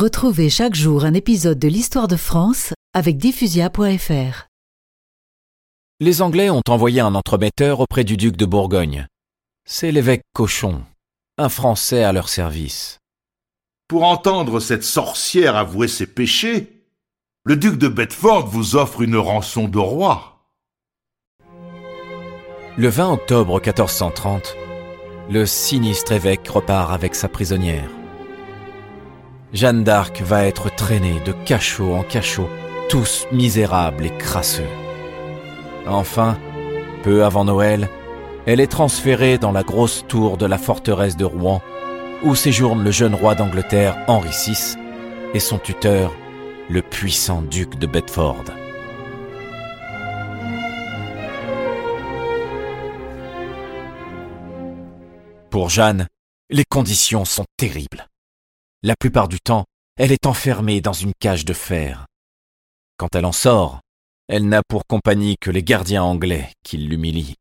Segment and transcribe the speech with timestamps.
[0.00, 4.46] Retrouvez chaque jour un épisode de l'histoire de France avec diffusia.fr.
[6.00, 9.06] Les Anglais ont envoyé un entremetteur auprès du duc de Bourgogne.
[9.66, 10.80] C'est l'évêque Cochon,
[11.36, 12.96] un Français à leur service.
[13.88, 16.82] Pour entendre cette sorcière avouer ses péchés,
[17.44, 20.46] le duc de Bedford vous offre une rançon de roi.
[22.78, 24.56] Le 20 octobre 1430,
[25.28, 27.99] le sinistre évêque repart avec sa prisonnière.
[29.52, 32.48] Jeanne d'Arc va être traînée de cachot en cachot,
[32.88, 34.68] tous misérables et crasseux.
[35.88, 36.38] Enfin,
[37.02, 37.88] peu avant Noël,
[38.46, 41.62] elle est transférée dans la grosse tour de la forteresse de Rouen,
[42.22, 44.76] où séjourne le jeune roi d'Angleterre Henri VI
[45.34, 46.14] et son tuteur,
[46.68, 48.44] le puissant duc de Bedford.
[55.50, 56.06] Pour Jeanne,
[56.50, 58.09] les conditions sont terribles.
[58.82, 59.66] La plupart du temps,
[59.98, 62.06] elle est enfermée dans une cage de fer.
[62.96, 63.80] Quand elle en sort,
[64.26, 67.34] elle n'a pour compagnie que les gardiens anglais qui l'humilient.